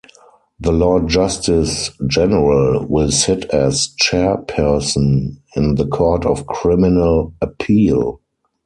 [0.59, 8.19] The Lord Justice General will sit as chairperson in the Court of Criminal Appeal.